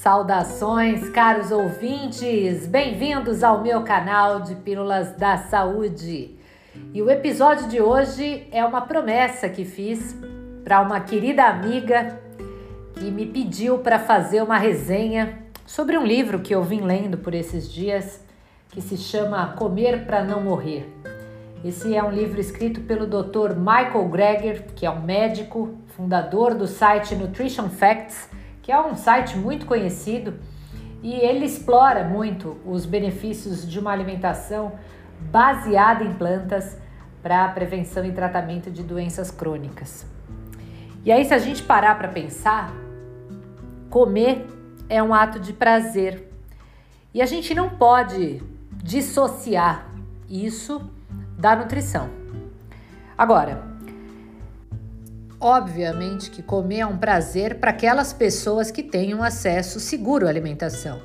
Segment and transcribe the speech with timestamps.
[0.00, 2.66] Saudações, caros ouvintes!
[2.66, 6.38] Bem-vindos ao meu canal de Pílulas da Saúde.
[6.94, 10.16] E o episódio de hoje é uma promessa que fiz
[10.64, 12.18] para uma querida amiga
[12.94, 17.34] que me pediu para fazer uma resenha sobre um livro que eu vim lendo por
[17.34, 18.24] esses dias
[18.70, 20.88] que se chama Comer para Não Morrer.
[21.62, 23.54] Esse é um livro escrito pelo Dr.
[23.54, 28.39] Michael Greger, que é um médico, fundador do site Nutrition Facts
[28.70, 30.34] que é um site muito conhecido
[31.02, 34.74] e ele explora muito os benefícios de uma alimentação
[35.22, 36.78] baseada em plantas
[37.20, 40.06] para prevenção e tratamento de doenças crônicas.
[41.04, 42.72] E aí, se a gente parar para pensar,
[43.90, 44.46] comer
[44.88, 46.30] é um ato de prazer
[47.12, 48.40] e a gente não pode
[48.70, 49.84] dissociar
[50.28, 50.80] isso
[51.36, 52.08] da nutrição.
[53.18, 53.69] Agora,
[55.40, 58.82] Obviamente que comer é um prazer para aquelas pessoas que
[59.14, 61.00] um acesso seguro à alimentação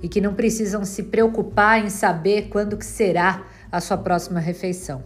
[0.00, 5.02] e que não precisam se preocupar em saber quando que será a sua próxima refeição.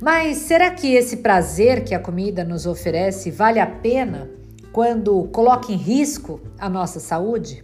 [0.00, 4.28] Mas será que esse prazer que a comida nos oferece vale a pena
[4.72, 7.62] quando coloca em risco a nossa saúde?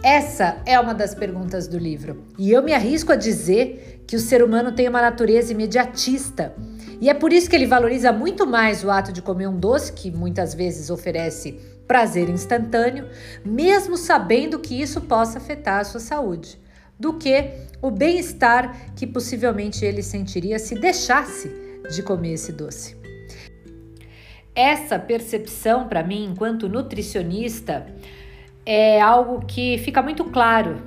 [0.00, 2.22] Essa é uma das perguntas do livro.
[2.38, 6.54] E eu me arrisco a dizer que o ser humano tem uma natureza imediatista
[7.00, 9.92] e é por isso que ele valoriza muito mais o ato de comer um doce,
[9.92, 13.06] que muitas vezes oferece prazer instantâneo,
[13.44, 16.58] mesmo sabendo que isso possa afetar a sua saúde,
[16.98, 17.50] do que
[17.82, 21.50] o bem-estar que possivelmente ele sentiria se deixasse
[21.90, 22.96] de comer esse doce.
[24.54, 27.86] Essa percepção, para mim, enquanto nutricionista,
[28.64, 30.82] é algo que fica muito claro,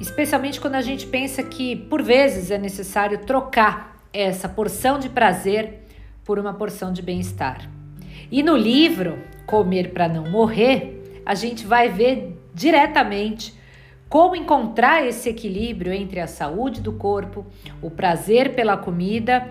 [0.00, 5.80] especialmente quando a gente pensa que, por vezes, é necessário trocar essa porção de prazer
[6.24, 7.68] por uma porção de bem-estar.
[8.30, 13.52] E no livro Comer para Não Morrer, a gente vai ver diretamente
[14.08, 17.44] como encontrar esse equilíbrio entre a saúde do corpo,
[17.82, 19.48] o prazer pela comida,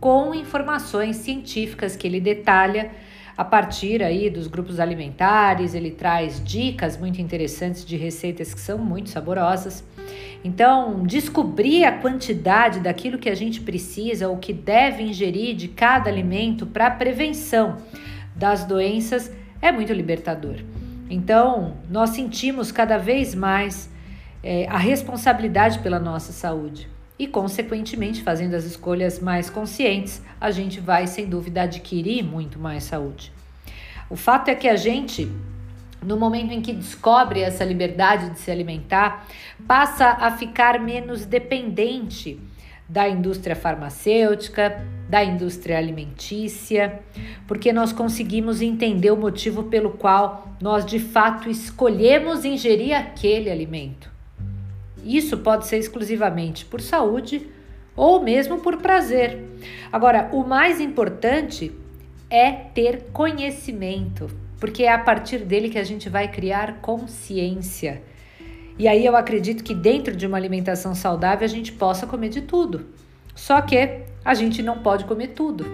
[0.00, 2.92] com informações científicas que ele detalha
[3.36, 8.78] a partir aí dos grupos alimentares, ele traz dicas muito interessantes de receitas que são
[8.78, 9.84] muito saborosas.
[10.42, 16.08] Então, descobrir a quantidade daquilo que a gente precisa ou que deve ingerir de cada
[16.08, 17.76] alimento para prevenção
[18.34, 19.30] das doenças
[19.60, 20.56] é muito libertador.
[21.10, 23.90] Então, nós sentimos cada vez mais
[24.42, 30.80] é, a responsabilidade pela nossa saúde e, consequentemente, fazendo as escolhas mais conscientes, a gente
[30.80, 33.32] vai sem dúvida adquirir muito mais saúde.
[34.08, 35.30] O fato é que a gente,
[36.04, 39.26] no momento em que descobre essa liberdade de se alimentar,
[39.66, 42.38] passa a ficar menos dependente
[42.88, 47.00] da indústria farmacêutica, da indústria alimentícia,
[47.46, 54.15] porque nós conseguimos entender o motivo pelo qual nós de fato escolhemos ingerir aquele alimento.
[55.06, 57.48] Isso pode ser exclusivamente por saúde
[57.94, 59.40] ou mesmo por prazer.
[59.92, 61.72] Agora, o mais importante
[62.28, 64.28] é ter conhecimento,
[64.58, 68.02] porque é a partir dele que a gente vai criar consciência.
[68.76, 72.42] E aí eu acredito que dentro de uma alimentação saudável a gente possa comer de
[72.42, 72.86] tudo.
[73.32, 75.64] Só que a gente não pode comer tudo.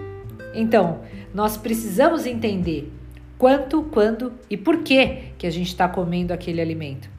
[0.53, 1.01] Então,
[1.33, 2.93] nós precisamos entender
[3.37, 7.12] quanto, quando e por que que a gente está comendo aquele alimento.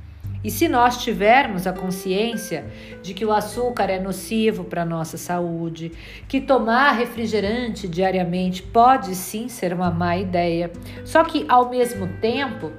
[0.45, 2.67] E se nós tivermos a consciência
[3.03, 5.91] de que o açúcar é nocivo para a nossa saúde,
[6.29, 10.71] que tomar refrigerante diariamente pode sim ser uma má ideia,
[11.03, 12.71] só que ao mesmo tempo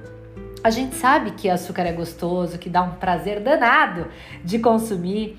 [0.62, 4.06] a gente sabe que açúcar é gostoso, que dá um prazer danado
[4.44, 5.36] de consumir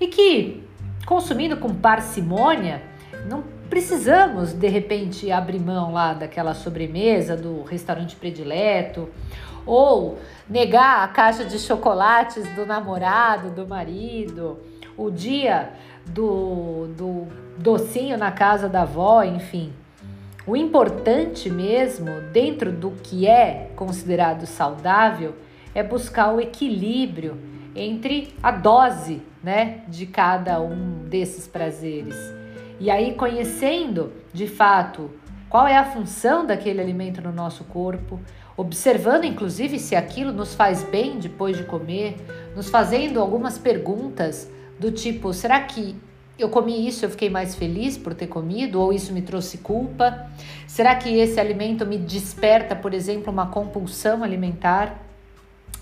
[0.00, 0.64] e que
[1.06, 2.82] consumindo com parcimônia,
[3.28, 9.08] não precisamos de repente abrir mão lá daquela sobremesa do restaurante predileto
[9.66, 10.18] ou
[10.48, 14.58] negar a caixa de chocolates do namorado, do marido,
[14.96, 15.70] o dia
[16.06, 17.26] do, do
[17.58, 19.72] docinho na casa da avó, enfim.
[20.46, 25.34] O importante mesmo, dentro do que é considerado saudável,
[25.74, 27.36] é buscar o equilíbrio
[27.76, 32.37] entre a dose né, de cada um desses prazeres.
[32.80, 35.10] E aí, conhecendo de fato
[35.48, 38.20] qual é a função daquele alimento no nosso corpo,
[38.56, 42.16] observando inclusive se aquilo nos faz bem depois de comer,
[42.54, 45.96] nos fazendo algumas perguntas do tipo: será que
[46.38, 50.28] eu comi isso, eu fiquei mais feliz por ter comido, ou isso me trouxe culpa?
[50.68, 55.02] Será que esse alimento me desperta, por exemplo, uma compulsão alimentar?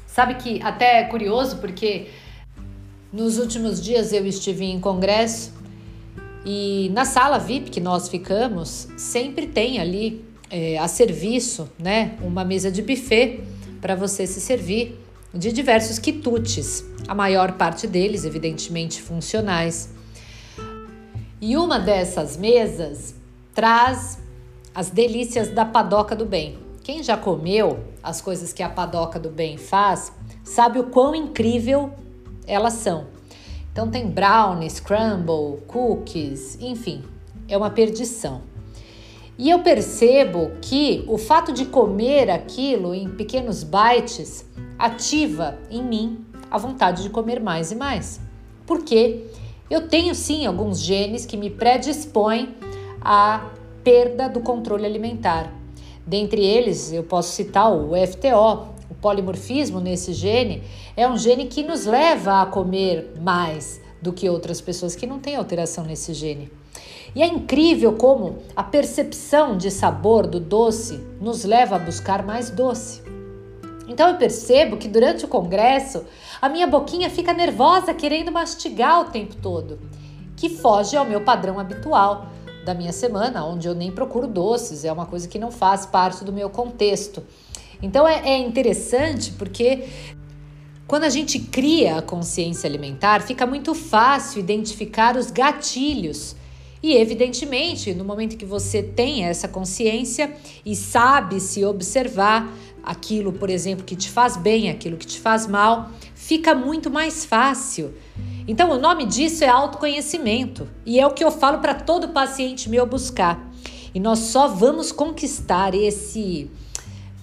[0.07, 2.07] Sabe que até é curioso porque
[3.13, 5.53] nos últimos dias eu estive em congresso
[6.49, 12.45] e na sala VIP que nós ficamos, sempre tem ali é, a serviço, né, uma
[12.45, 13.41] mesa de buffet
[13.81, 14.97] para você se servir
[15.35, 19.91] de diversos quitutes, a maior parte deles, evidentemente, funcionais.
[21.41, 23.17] E uma dessas mesas
[23.53, 24.19] traz
[24.73, 26.59] as delícias da padoca do bem.
[26.85, 30.13] Quem já comeu as coisas que a padoca do bem faz,
[30.45, 31.93] sabe o quão incrível
[32.47, 33.16] elas são.
[33.77, 37.03] Então tem brownie, scramble, cookies, enfim,
[37.47, 38.41] é uma perdição.
[39.37, 44.47] E eu percebo que o fato de comer aquilo em pequenos bites
[44.79, 48.19] ativa em mim a vontade de comer mais e mais.
[48.67, 49.27] Porque
[49.69, 52.55] eu tenho sim alguns genes que me predispõem
[53.03, 53.51] à
[53.85, 55.53] perda do controle alimentar.
[56.07, 58.75] Dentre eles, eu posso citar o FTO,
[59.07, 60.65] polimorfismo nesse gene,
[60.97, 65.21] é um gene que nos leva a comer mais do que outras pessoas que não
[65.21, 66.51] têm alteração nesse gene.
[67.15, 72.51] E é incrível como a percepção de sabor do doce nos leva a buscar mais
[72.51, 73.01] doce.
[73.87, 76.05] Então eu percebo que durante o congresso
[76.43, 79.79] a minha boquinha fica nervosa querendo mastigar o tempo todo,
[80.37, 82.27] que foge ao meu padrão habitual
[82.65, 86.25] da minha semana, onde eu nem procuro doces, é uma coisa que não faz parte
[86.25, 87.23] do meu contexto.
[87.83, 89.85] Então é, é interessante porque
[90.87, 96.37] quando a gente cria a consciência alimentar, fica muito fácil identificar os gatilhos.
[96.83, 100.33] E, evidentemente, no momento que você tem essa consciência
[100.65, 102.53] e sabe se observar
[102.85, 107.25] aquilo, por exemplo, que te faz bem, aquilo que te faz mal, fica muito mais
[107.25, 107.93] fácil
[108.49, 112.71] então, o nome disso é autoconhecimento e é o que eu falo para todo paciente
[112.71, 113.45] meu buscar.
[113.93, 116.49] E nós só vamos conquistar esse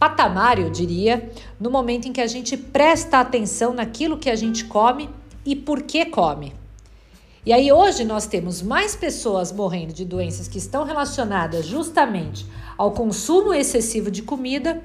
[0.03, 4.65] patamar, eu diria, no momento em que a gente presta atenção naquilo que a gente
[4.65, 5.09] come
[5.45, 6.53] e por que come.
[7.45, 12.45] E aí hoje nós temos mais pessoas morrendo de doenças que estão relacionadas justamente
[12.77, 14.81] ao consumo excessivo de comida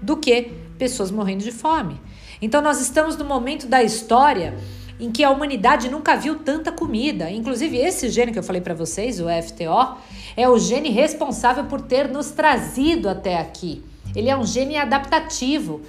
[0.00, 2.00] do que pessoas morrendo de fome.
[2.40, 4.56] Então nós estamos no momento da história
[4.98, 7.30] em que a humanidade nunca viu tanta comida.
[7.30, 9.98] Inclusive, esse gene que eu falei para vocês, o FTO,
[10.34, 13.91] é o gene responsável por ter nos trazido até aqui.
[14.14, 15.80] Ele é um gene adaptativo.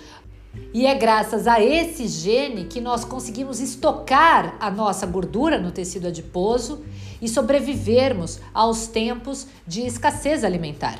[0.74, 6.08] E é graças a esse gene que nós conseguimos estocar a nossa gordura no tecido
[6.08, 6.84] adiposo
[7.22, 11.00] e sobrevivermos aos tempos de escassez alimentar.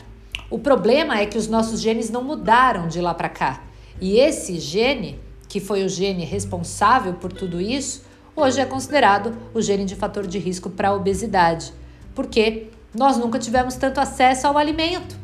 [0.50, 3.64] O problema é que os nossos genes não mudaram de lá para cá.
[4.02, 5.20] E esse gene
[5.54, 8.04] que foi o gene responsável por tudo isso,
[8.36, 11.72] hoje é considerado o gene de fator de risco para a obesidade,
[12.16, 15.16] porque nós nunca tivemos tanto acesso ao alimento.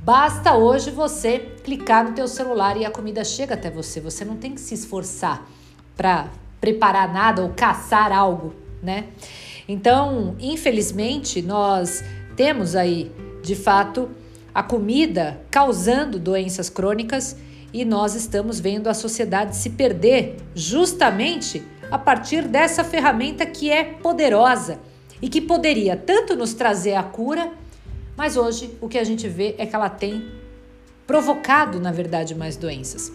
[0.00, 4.00] Basta hoje você clicar no teu celular e a comida chega até você.
[4.00, 5.46] Você não tem que se esforçar
[5.96, 6.28] para
[6.60, 9.08] preparar nada ou caçar algo, né?
[9.68, 12.02] Então, infelizmente, nós
[12.36, 13.12] temos aí,
[13.42, 14.08] de fato,
[14.54, 17.36] a comida causando doenças crônicas
[17.72, 23.84] e nós estamos vendo a sociedade se perder justamente a partir dessa ferramenta que é
[23.84, 24.78] poderosa
[25.20, 27.52] e que poderia tanto nos trazer a cura,
[28.18, 30.26] mas hoje o que a gente vê é que ela tem
[31.06, 33.12] provocado, na verdade, mais doenças.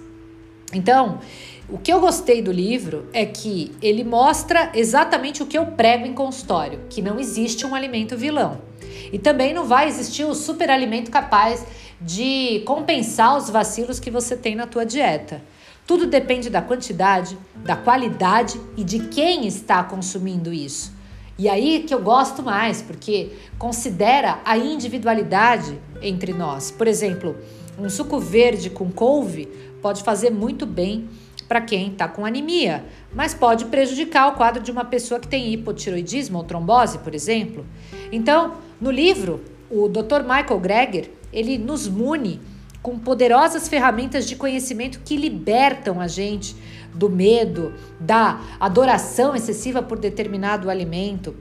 [0.73, 1.19] Então,
[1.67, 6.07] o que eu gostei do livro é que ele mostra exatamente o que eu prego
[6.07, 8.61] em consultório, que não existe um alimento vilão.
[9.11, 11.65] E também não vai existir o superalimento capaz
[11.99, 15.41] de compensar os vacilos que você tem na tua dieta.
[15.85, 21.02] Tudo depende da quantidade, da qualidade e de quem está consumindo isso.
[21.37, 26.69] E aí que eu gosto mais, porque considera a individualidade entre nós.
[26.69, 27.35] Por exemplo,
[27.77, 29.47] um suco verde com couve
[29.81, 31.09] pode fazer muito bem
[31.47, 35.51] para quem está com anemia, mas pode prejudicar o quadro de uma pessoa que tem
[35.51, 37.65] hipotiroidismo ou trombose, por exemplo.
[38.11, 40.21] Então, no livro, o Dr.
[40.21, 42.39] Michael Greger ele nos mune
[42.81, 46.55] com poderosas ferramentas de conhecimento que libertam a gente
[46.93, 51.35] do medo, da adoração excessiva por determinado alimento.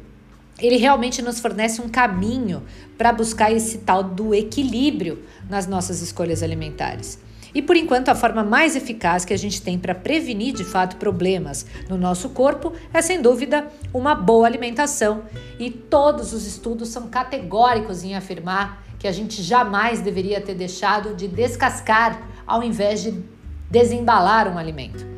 [0.59, 2.63] Ele realmente nos fornece um caminho
[2.97, 7.19] para buscar esse tal do equilíbrio nas nossas escolhas alimentares.
[7.55, 10.97] E por enquanto, a forma mais eficaz que a gente tem para prevenir de fato
[10.97, 15.25] problemas no nosso corpo é sem dúvida uma boa alimentação.
[15.59, 21.15] E todos os estudos são categóricos em afirmar que a gente jamais deveria ter deixado
[21.15, 23.23] de descascar ao invés de
[23.71, 25.12] desembalar um alimento.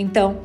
[0.00, 0.38] Então,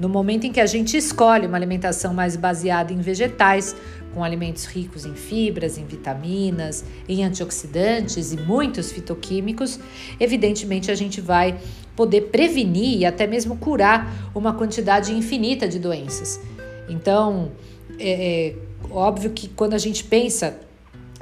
[0.00, 3.76] no momento em que a gente escolhe uma alimentação mais baseada em vegetais,
[4.12, 9.78] com alimentos ricos em fibras, em vitaminas, em antioxidantes e muitos fitoquímicos,
[10.18, 11.58] evidentemente a gente vai
[11.96, 16.40] poder prevenir e até mesmo curar uma quantidade infinita de doenças.
[16.88, 17.52] Então,
[17.98, 18.54] é, é
[18.90, 20.58] óbvio que quando a gente pensa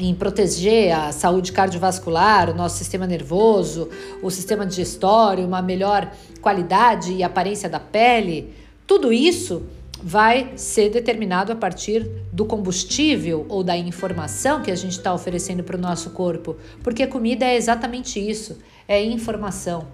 [0.00, 3.88] em proteger a saúde cardiovascular, o nosso sistema nervoso,
[4.22, 8.54] o sistema digestório, uma melhor qualidade e aparência da pele,
[8.86, 9.62] tudo isso
[10.02, 15.62] vai ser determinado a partir do combustível ou da informação que a gente está oferecendo
[15.62, 19.88] para o nosso corpo, porque comida é exatamente isso, é informação.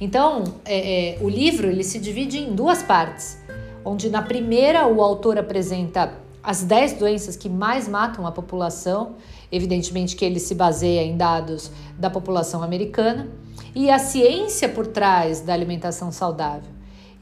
[0.00, 3.38] Então, é, é, o livro ele se divide em duas partes,
[3.84, 9.14] onde na primeira o autor apresenta as 10 doenças que mais matam a população,
[9.50, 13.28] evidentemente que ele se baseia em dados da população americana,
[13.74, 16.70] e a ciência por trás da alimentação saudável.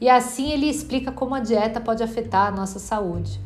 [0.01, 3.39] E assim ele explica como a dieta pode afetar a nossa saúde.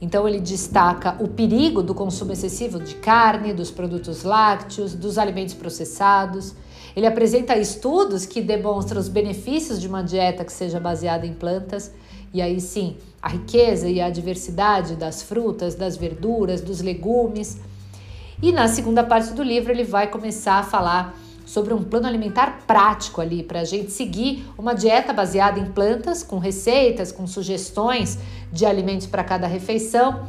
[0.00, 5.54] Então ele destaca o perigo do consumo excessivo de carne, dos produtos lácteos, dos alimentos
[5.54, 6.54] processados.
[6.96, 11.92] Ele apresenta estudos que demonstram os benefícios de uma dieta que seja baseada em plantas
[12.32, 17.58] e aí sim, a riqueza e a diversidade das frutas, das verduras, dos legumes.
[18.42, 22.60] E na segunda parte do livro ele vai começar a falar sobre um plano alimentar
[22.66, 28.18] prático ali para a gente seguir uma dieta baseada em plantas, com receitas, com sugestões
[28.52, 30.28] de alimentos para cada refeição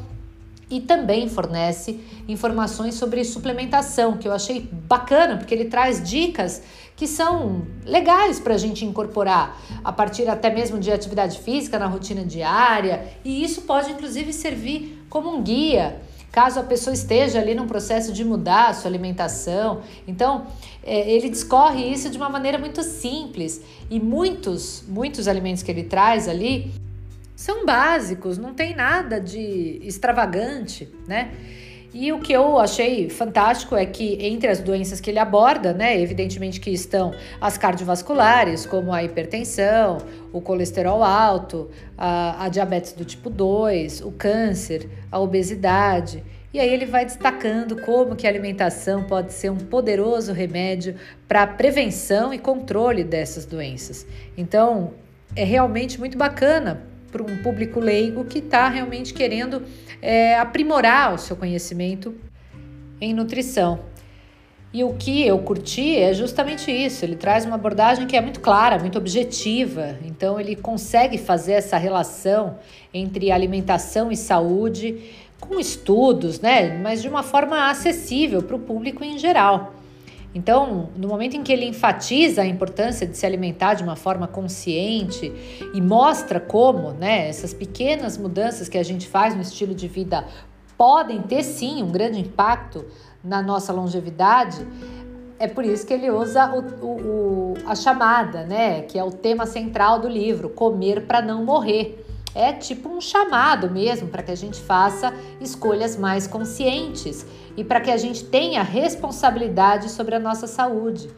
[0.69, 6.61] e também fornece informações sobre suplementação, que eu achei bacana, porque ele traz dicas
[6.95, 11.88] que são legais para a gente incorporar a partir até mesmo de atividade física na
[11.88, 17.55] rotina diária, e isso pode inclusive servir como um guia caso a pessoa esteja ali
[17.55, 19.81] num processo de mudar a sua alimentação.
[20.07, 20.45] Então,
[20.83, 25.83] é, ele discorre isso de uma maneira muito simples e muitos, muitos alimentos que ele
[25.83, 26.71] traz ali
[27.39, 31.31] são básicos, não tem nada de extravagante, né?
[31.93, 35.98] E o que eu achei fantástico é que entre as doenças que ele aborda, né,
[36.01, 40.00] evidentemente que estão as cardiovasculares, como a hipertensão,
[40.34, 46.22] o colesterol alto, a, a diabetes do tipo 2, o câncer, a obesidade.
[46.53, 50.93] E aí ele vai destacando como que a alimentação pode ser um poderoso remédio
[51.25, 54.05] para prevenção e controle dessas doenças.
[54.38, 54.93] Então,
[55.38, 59.63] é realmente muito bacana para um público leigo que está realmente querendo
[60.01, 62.15] é, aprimorar o seu conhecimento
[63.01, 63.79] em nutrição.
[64.71, 67.03] E o que eu curti é justamente isso.
[67.03, 69.97] Ele traz uma abordagem que é muito clara, muito objetiva.
[70.05, 72.59] Então, ele consegue fazer essa relação
[72.93, 76.77] entre alimentação e saúde com estudos, né?
[76.77, 79.73] Mas de uma forma acessível para o público em geral.
[80.33, 84.27] Então, no momento em que ele enfatiza a importância de se alimentar de uma forma
[84.27, 85.33] consciente
[85.74, 90.25] e mostra como né, essas pequenas mudanças que a gente faz no estilo de vida
[90.77, 92.86] podem ter sim um grande impacto
[93.24, 94.65] na nossa longevidade,
[95.39, 99.12] é por isso que ele usa o, o, o, a chamada, né, que é o
[99.12, 102.05] tema central do livro, comer para não morrer.
[102.33, 107.25] É tipo um chamado mesmo para que a gente faça escolhas mais conscientes
[107.57, 111.09] e para que a gente tenha responsabilidade sobre a nossa saúde.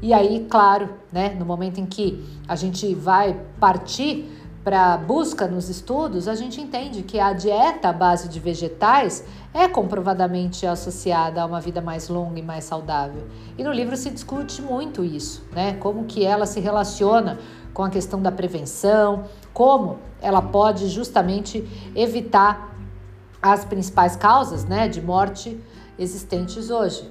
[0.00, 4.28] E aí, claro, né, no momento em que a gente vai partir
[4.64, 9.68] para busca nos estudos, a gente entende que a dieta à base de vegetais é
[9.68, 13.28] comprovadamente associada a uma vida mais longa e mais saudável.
[13.58, 15.74] E no livro se discute muito isso, né?
[15.74, 17.38] Como que ela se relaciona
[17.74, 22.74] com a questão da prevenção, como ela pode justamente evitar
[23.42, 25.60] as principais causas, né, de morte
[25.98, 27.06] existentes hoje.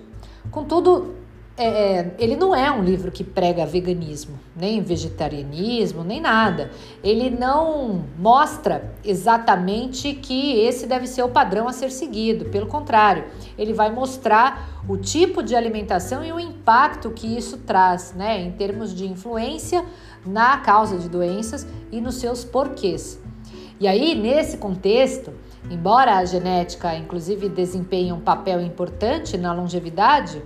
[0.50, 1.14] Contudo,
[1.56, 6.72] é, é, ele não é um livro que prega veganismo, nem vegetarianismo, nem nada.
[7.04, 12.46] Ele não mostra exatamente que esse deve ser o padrão a ser seguido.
[12.46, 18.16] Pelo contrário, ele vai mostrar o tipo de alimentação e o impacto que isso traz,
[18.16, 19.86] né, em termos de influência
[20.26, 23.22] na causa de doenças e nos seus porquês.
[23.80, 25.32] E aí, nesse contexto,
[25.70, 30.42] embora a genética inclusive desempenhe um papel importante na longevidade,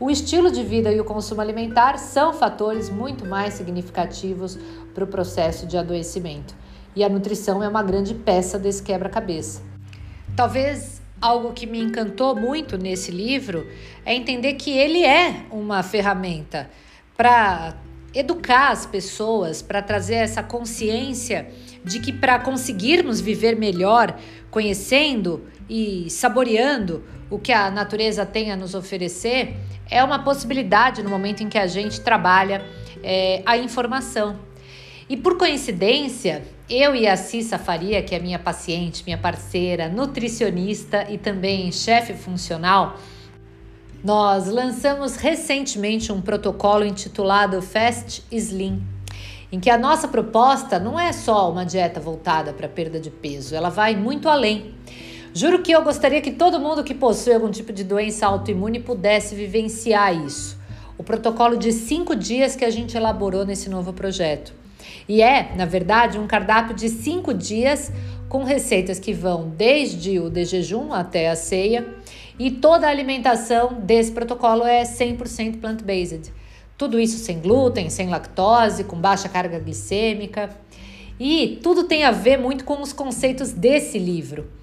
[0.00, 4.56] o estilo de vida e o consumo alimentar são fatores muito mais significativos
[4.94, 6.54] para o processo de adoecimento.
[6.94, 9.60] E a nutrição é uma grande peça desse quebra-cabeça.
[10.36, 13.66] Talvez algo que me encantou muito nesse livro
[14.06, 16.70] é entender que ele é uma ferramenta
[17.16, 17.74] para
[18.14, 21.50] educar as pessoas, para trazer essa consciência
[21.84, 24.16] de que para conseguirmos viver melhor,
[24.50, 29.54] conhecendo e saboreando o que a natureza tem a nos oferecer,
[29.90, 32.64] é uma possibilidade no momento em que a gente trabalha
[33.02, 34.38] é, a informação.
[35.08, 41.06] E por coincidência, eu e a Cissa Faria, que é minha paciente, minha parceira, nutricionista
[41.10, 42.98] e também chefe funcional,
[44.04, 48.82] nós lançamos recentemente um protocolo intitulado Fast Slim,
[49.50, 53.54] em que a nossa proposta não é só uma dieta voltada para perda de peso,
[53.54, 54.74] ela vai muito além
[55.38, 59.36] Juro que eu gostaria que todo mundo que possui algum tipo de doença autoimune pudesse
[59.36, 60.58] vivenciar isso.
[60.98, 64.52] O protocolo de cinco dias que a gente elaborou nesse novo projeto.
[65.08, 67.92] E é, na verdade, um cardápio de cinco dias
[68.28, 71.86] com receitas que vão desde o de jejum até a ceia.
[72.36, 76.32] E toda a alimentação desse protocolo é 100% plant-based.
[76.76, 80.50] Tudo isso sem glúten, sem lactose, com baixa carga glicêmica.
[81.20, 84.58] E tudo tem a ver muito com os conceitos desse livro.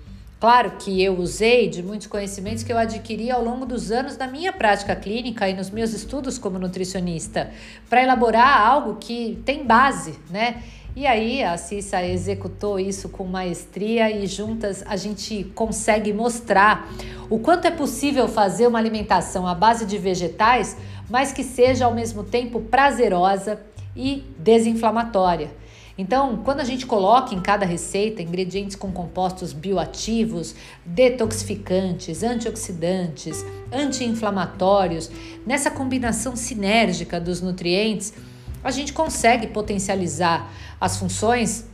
[0.46, 4.28] Claro que eu usei de muitos conhecimentos que eu adquiri ao longo dos anos da
[4.28, 7.50] minha prática clínica e nos meus estudos como nutricionista,
[7.90, 10.62] para elaborar algo que tem base, né?
[10.96, 16.94] E aí a Cissa executou isso com maestria e juntas a gente consegue mostrar
[17.28, 20.78] o quanto é possível fazer uma alimentação à base de vegetais,
[21.10, 23.60] mas que seja ao mesmo tempo prazerosa
[23.96, 25.50] e desinflamatória.
[25.98, 30.54] Então, quando a gente coloca em cada receita ingredientes com compostos bioativos,
[30.86, 35.10] detoxificantes, antioxidantes, anti-inflamatórios,
[35.46, 38.14] nessa combinação sinérgica dos nutrientes,
[38.62, 41.66] a gente consegue potencializar as funções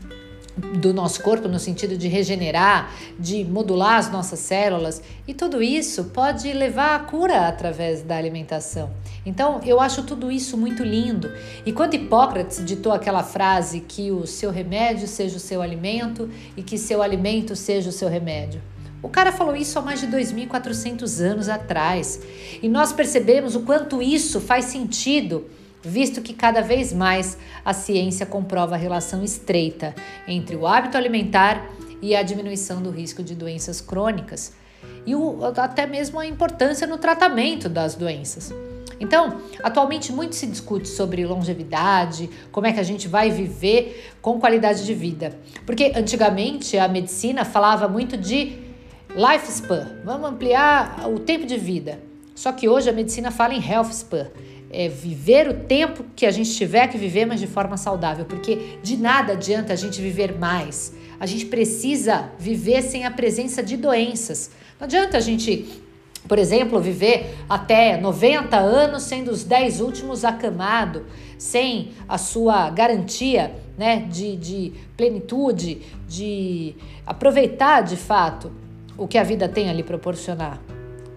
[0.58, 6.06] do nosso corpo no sentido de regenerar, de modular as nossas células, e tudo isso
[6.06, 8.90] pode levar à cura através da alimentação.
[9.26, 11.32] Então, eu acho tudo isso muito lindo.
[11.66, 16.64] E quando Hipócrates ditou aquela frase que o seu remédio seja o seu alimento e
[16.64, 18.62] que seu alimento seja o seu remédio,
[19.02, 22.22] o cara falou isso há mais de 2.400 anos atrás.
[22.62, 25.46] E nós percebemos o quanto isso faz sentido
[25.84, 29.96] visto que cada vez mais a ciência comprova a relação estreita
[30.28, 31.66] entre o hábito alimentar
[32.02, 34.54] e a diminuição do risco de doenças crônicas
[35.06, 38.54] e o, até mesmo a importância no tratamento das doenças.
[39.00, 44.40] Então, atualmente muito se discute sobre longevidade, como é que a gente vai viver com
[44.40, 45.36] qualidade de vida.
[45.66, 48.60] Porque antigamente a medicina falava muito de
[49.10, 52.00] lifespan, vamos ampliar o tempo de vida.
[52.36, 54.28] Só que hoje a medicina fala em health span,
[54.72, 58.78] é, viver o tempo que a gente tiver que viver, mas de forma saudável, porque
[58.82, 60.94] de nada adianta a gente viver mais.
[61.20, 64.52] A gente precisa viver sem a presença de doenças.
[64.80, 65.70] Não adianta a gente,
[66.28, 71.06] por exemplo, viver até 90 anos sendo os 10 últimos acamado,
[71.38, 78.52] sem a sua garantia né, de, de plenitude, de aproveitar de fato
[78.98, 80.60] o que a vida tem a lhe proporcionar.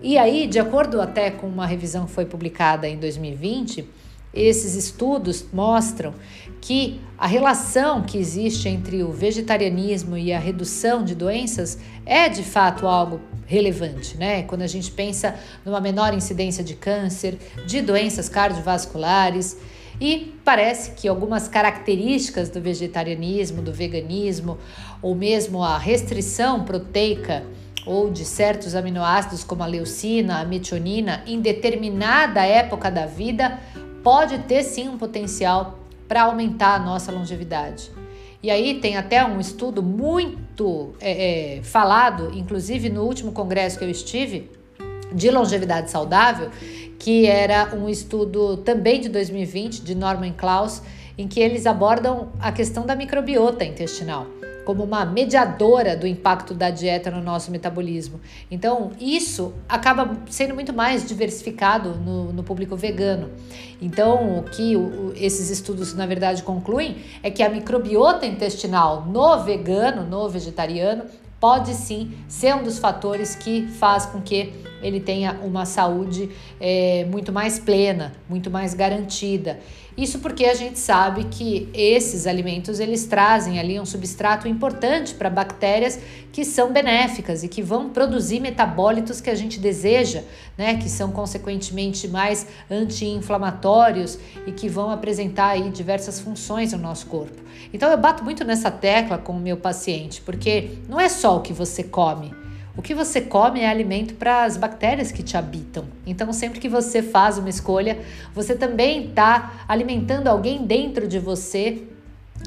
[0.07, 3.89] E aí, de acordo até com uma revisão que foi publicada em 2020,
[4.35, 6.13] esses estudos mostram
[6.61, 12.43] que a relação que existe entre o vegetarianismo e a redução de doenças é de
[12.43, 14.43] fato algo relevante, né?
[14.43, 19.57] Quando a gente pensa numa menor incidência de câncer, de doenças cardiovasculares,
[19.99, 24.59] e parece que algumas características do vegetarianismo, do veganismo,
[25.01, 27.43] ou mesmo a restrição proteica
[27.87, 33.59] ou de certos aminoácidos como a leucina, a metionina, em determinada época da vida,
[34.03, 37.91] pode ter sim um potencial para aumentar a nossa longevidade.
[38.43, 43.85] E aí tem até um estudo muito é, é, falado, inclusive no último congresso que
[43.85, 44.51] eu estive,
[45.13, 46.51] de longevidade saudável,
[46.99, 50.83] que era um estudo também de 2020, de Norman Klaus,
[51.17, 54.27] em que eles abordam a questão da microbiota intestinal
[54.65, 58.21] como uma mediadora do impacto da dieta no nosso metabolismo.
[58.51, 63.31] Então, isso acaba sendo muito mais diversificado no, no público vegano.
[63.81, 69.43] Então, o que o, esses estudos, na verdade, concluem é que a microbiota intestinal no
[69.45, 71.05] vegano, no vegetariano,
[71.45, 77.05] pode sim ser um dos fatores que faz com que ele tenha uma saúde é,
[77.11, 79.59] muito mais plena, muito mais garantida.
[79.97, 85.31] Isso porque a gente sabe que esses alimentos eles trazem ali um substrato importante para
[85.31, 86.01] bactérias
[86.33, 90.25] que são benéficas e que vão produzir metabólitos que a gente deseja,
[90.59, 97.07] né, que são consequentemente mais anti-inflamatórios e que vão apresentar aí diversas funções no nosso
[97.07, 97.41] corpo.
[97.73, 101.41] Então eu bato muito nessa tecla com o meu paciente, porque não é só o
[101.41, 102.35] que você come,
[102.77, 105.85] o que você come é alimento para as bactérias que te habitam.
[106.05, 107.99] Então, sempre que você faz uma escolha,
[108.35, 111.85] você também está alimentando alguém dentro de você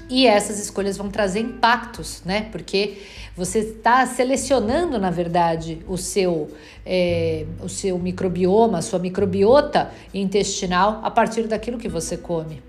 [0.09, 2.47] e essas escolhas vão trazer impactos, né?
[2.51, 2.97] Porque
[3.35, 6.49] você está selecionando, na verdade, o seu,
[6.85, 12.61] é, o seu microbioma, a sua microbiota intestinal a partir daquilo que você come.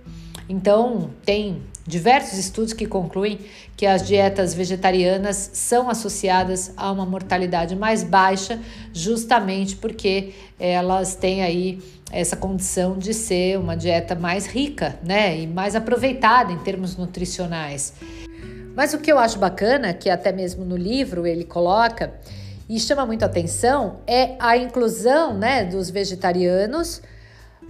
[0.48, 3.38] Então, tem diversos estudos que concluem
[3.76, 8.58] que as dietas vegetarianas são associadas a uma mortalidade mais baixa,
[8.92, 11.78] justamente porque elas têm aí
[12.10, 17.92] essa condição de ser uma dieta mais rica, né, e mais aproveitada em termos nutricionais.
[18.74, 22.14] Mas o que eu acho bacana, que até mesmo no livro ele coloca,
[22.68, 27.00] e chama muito atenção é a inclusão né, dos vegetarianos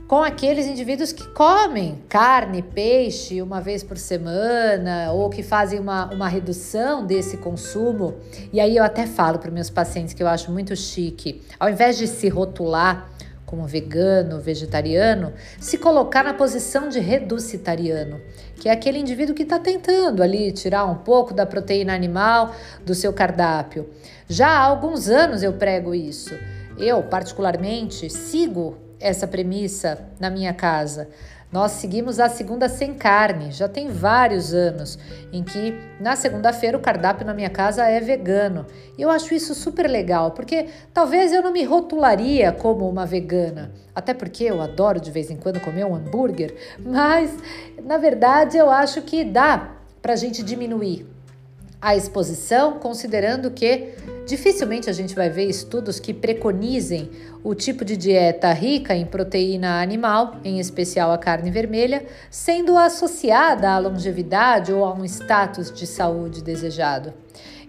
[0.08, 6.06] com aqueles indivíduos que comem carne, peixe uma vez por semana ou que fazem uma,
[6.06, 8.14] uma redução desse consumo.
[8.50, 11.98] E aí eu até falo para meus pacientes que eu acho muito chique, ao invés
[11.98, 13.10] de se rotular
[13.44, 18.18] como vegano, vegetariano, se colocar na posição de reducitariano,
[18.56, 22.94] que é aquele indivíduo que está tentando ali tirar um pouco da proteína animal do
[22.94, 23.90] seu cardápio.
[24.26, 26.34] Já há alguns anos eu prego isso.
[26.78, 31.08] Eu, particularmente, sigo essa premissa na minha casa.
[31.50, 34.98] Nós seguimos a segunda sem carne, já tem vários anos,
[35.32, 38.66] em que na segunda-feira o cardápio na minha casa é vegano.
[38.98, 43.72] E eu acho isso super legal, porque talvez eu não me rotularia como uma vegana,
[43.94, 47.34] até porque eu adoro de vez em quando comer um hambúrguer, mas
[47.82, 49.70] na verdade eu acho que dá
[50.02, 51.06] para a gente diminuir
[51.80, 53.94] a exposição, considerando que
[54.28, 57.10] dificilmente a gente vai ver estudos que preconizem
[57.42, 63.70] o tipo de dieta rica em proteína animal, em especial a carne vermelha, sendo associada
[63.70, 67.14] à longevidade ou a um status de saúde desejado.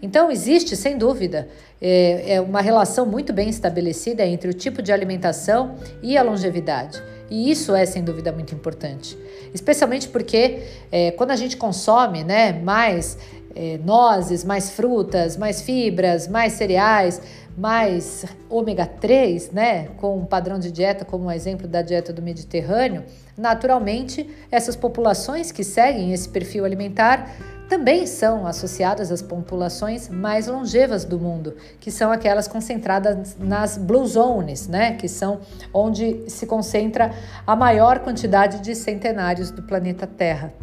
[0.02, 1.48] Então, existe, sem dúvida,
[1.82, 7.02] é, é uma relação muito bem estabelecida entre o tipo de alimentação e a longevidade.
[7.30, 9.18] E isso é, sem dúvida, muito importante.
[9.54, 13.18] Especialmente porque é, quando a gente consome né, mais
[13.56, 17.22] é, nozes, mais frutas, mais fibras, mais cereais,
[17.58, 22.22] mais ômega 3, né, com um padrão de dieta como o exemplo da dieta do
[22.22, 23.04] Mediterrâneo,
[23.38, 27.36] naturalmente essas populações que seguem esse perfil alimentar
[27.68, 34.08] também são associadas às populações mais longevas do mundo, que são aquelas concentradas nas blue
[34.08, 35.42] zones, né, que são
[35.74, 37.14] onde se concentra
[37.46, 40.54] a maior quantidade de centenários do planeta Terra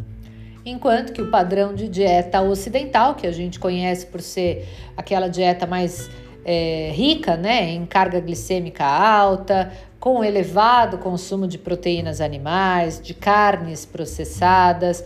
[0.66, 5.64] enquanto que o padrão de dieta ocidental, que a gente conhece por ser aquela dieta
[5.64, 6.10] mais
[6.44, 13.86] é, rica né, em carga glicêmica alta, com elevado consumo de proteínas animais, de carnes
[13.86, 15.04] processadas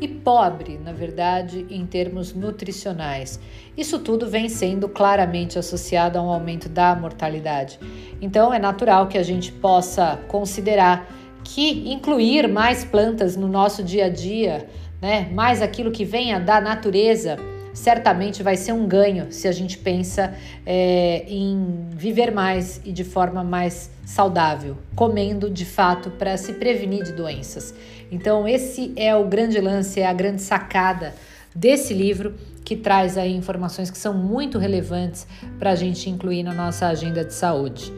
[0.00, 3.38] e pobre, na verdade, em termos nutricionais.
[3.76, 7.78] Isso tudo vem sendo claramente associado a um aumento da mortalidade.
[8.20, 11.08] Então, é natural que a gente possa considerar
[11.44, 14.66] que incluir mais plantas no nosso dia a dia,
[15.00, 17.36] né, mais aquilo que venha da natureza,
[17.72, 23.04] certamente vai ser um ganho se a gente pensa é, em viver mais e de
[23.04, 27.74] forma mais saudável, comendo de fato para se prevenir de doenças.
[28.10, 31.14] Então, esse é o grande lance, é a grande sacada
[31.54, 35.26] desse livro que traz aí informações que são muito relevantes
[35.58, 37.92] para a gente incluir na nossa agenda de saúde.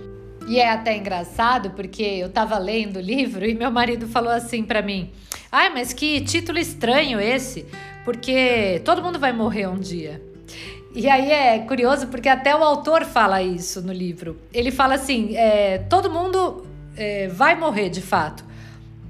[0.46, 4.62] E é até engraçado porque eu estava lendo o livro e meu marido falou assim
[4.62, 5.10] para mim:
[5.50, 7.66] "Ai, mas que título estranho esse,
[8.04, 10.20] porque todo mundo vai morrer um dia".
[10.94, 14.38] E aí é curioso porque até o autor fala isso no livro.
[14.52, 18.44] Ele fala assim: é, todo mundo é, vai morrer de fato,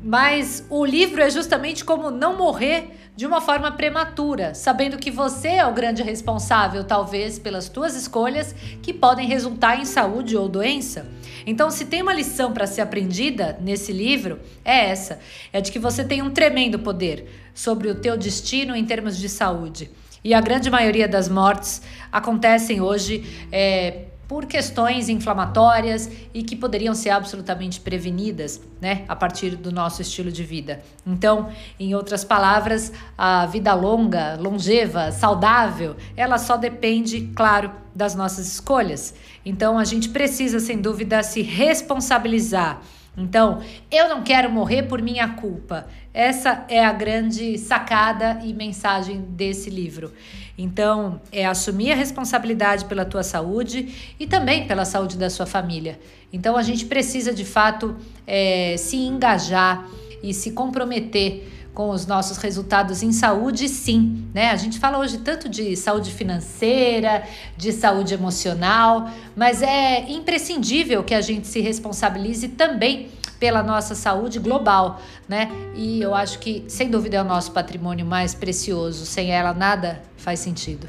[0.03, 5.49] mas o livro é justamente como não morrer de uma forma prematura, sabendo que você
[5.49, 11.07] é o grande responsável, talvez, pelas tuas escolhas que podem resultar em saúde ou doença.
[11.47, 15.21] Então, se tem uma lição para ser aprendida nesse livro, é essa:
[15.53, 19.29] é de que você tem um tremendo poder sobre o teu destino em termos de
[19.29, 19.91] saúde.
[20.25, 26.95] E a grande maioria das mortes acontecem hoje é, por questões inflamatórias e que poderiam
[26.95, 30.83] ser absolutamente prevenidas, né, a partir do nosso estilo de vida.
[31.07, 38.47] Então, em outras palavras, a vida longa, longeva, saudável, ela só depende, claro, das nossas
[38.47, 39.15] escolhas.
[39.45, 42.81] Então, a gente precisa, sem dúvida, se responsabilizar
[43.17, 45.87] então, eu não quero morrer por minha culpa.
[46.13, 50.13] Essa é a grande sacada e mensagem desse livro.
[50.59, 55.99] Então, é assumir a responsabilidade pela tua saúde e também pela saúde da sua família.
[56.33, 57.97] Então, a gente precisa de fato
[58.27, 59.87] é, se engajar
[60.23, 64.51] e se comprometer com os nossos resultados em saúde, sim, né?
[64.53, 67.25] A gente fala hoje tanto de saúde financeira,
[67.57, 73.09] de saúde emocional, mas é imprescindível que a gente se responsabilize também
[73.41, 75.51] pela nossa saúde global, né?
[75.75, 79.05] E eu acho que, sem dúvida, é o nosso patrimônio mais precioso.
[79.05, 80.87] Sem ela, nada faz sentido.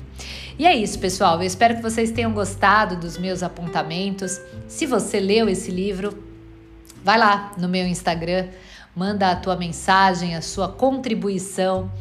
[0.57, 1.41] E é isso, pessoal.
[1.41, 4.39] Eu espero que vocês tenham gostado dos meus apontamentos.
[4.67, 6.23] Se você leu esse livro,
[7.03, 8.47] vai lá no meu Instagram
[8.95, 11.91] manda a tua mensagem, a sua contribuição.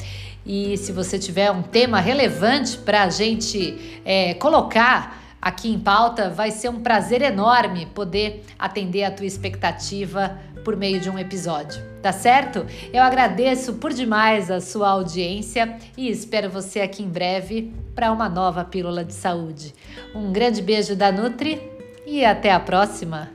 [0.46, 6.30] E se você tiver um tema relevante para a gente é, colocar aqui em pauta,
[6.30, 11.83] vai ser um prazer enorme poder atender a tua expectativa por meio de um episódio.
[12.02, 12.66] Tá certo?
[12.92, 18.28] Eu agradeço por demais a sua audiência e espero você aqui em breve para uma
[18.28, 19.74] nova pílula de saúde.
[20.14, 21.61] Um grande beijo da Nutri
[22.07, 23.34] e até a próxima!